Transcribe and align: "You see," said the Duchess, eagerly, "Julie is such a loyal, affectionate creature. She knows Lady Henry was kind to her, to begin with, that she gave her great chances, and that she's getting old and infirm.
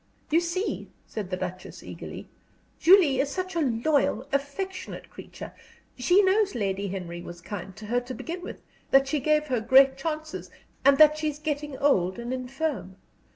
"You 0.31 0.39
see," 0.39 0.89
said 1.05 1.29
the 1.29 1.37
Duchess, 1.37 1.83
eagerly, 1.83 2.27
"Julie 2.79 3.19
is 3.19 3.29
such 3.29 3.53
a 3.53 3.59
loyal, 3.59 4.27
affectionate 4.31 5.11
creature. 5.11 5.53
She 5.95 6.23
knows 6.23 6.55
Lady 6.55 6.87
Henry 6.87 7.21
was 7.21 7.39
kind 7.39 7.75
to 7.75 7.85
her, 7.85 7.99
to 7.99 8.15
begin 8.15 8.41
with, 8.41 8.63
that 8.89 9.07
she 9.07 9.19
gave 9.19 9.45
her 9.45 9.61
great 9.61 9.97
chances, 9.97 10.49
and 10.83 10.97
that 10.97 11.19
she's 11.19 11.37
getting 11.37 11.77
old 11.77 12.17
and 12.17 12.33
infirm. 12.33 12.95